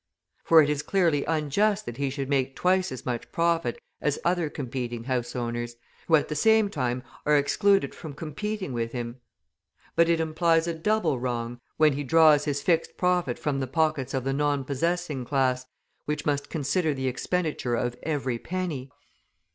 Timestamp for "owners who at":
5.35-6.27